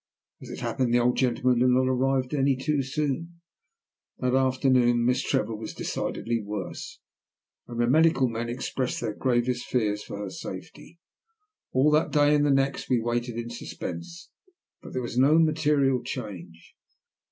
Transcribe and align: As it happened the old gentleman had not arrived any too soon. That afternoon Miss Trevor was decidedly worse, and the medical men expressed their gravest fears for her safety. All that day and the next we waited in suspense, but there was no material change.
As 0.41 0.49
it 0.49 0.61
happened 0.61 0.91
the 0.91 0.99
old 0.99 1.15
gentleman 1.15 1.61
had 1.61 1.69
not 1.69 1.85
arrived 1.87 2.33
any 2.33 2.55
too 2.55 2.81
soon. 2.81 3.39
That 4.17 4.33
afternoon 4.33 5.05
Miss 5.05 5.21
Trevor 5.21 5.55
was 5.55 5.75
decidedly 5.75 6.41
worse, 6.41 6.99
and 7.67 7.79
the 7.79 7.85
medical 7.85 8.27
men 8.27 8.49
expressed 8.49 8.99
their 8.99 9.13
gravest 9.13 9.67
fears 9.67 10.01
for 10.03 10.17
her 10.17 10.31
safety. 10.31 10.97
All 11.71 11.91
that 11.91 12.09
day 12.09 12.33
and 12.33 12.43
the 12.43 12.49
next 12.49 12.89
we 12.89 12.99
waited 12.99 13.37
in 13.37 13.51
suspense, 13.51 14.31
but 14.81 14.93
there 14.93 15.03
was 15.03 15.19
no 15.19 15.37
material 15.37 16.01
change. 16.01 16.73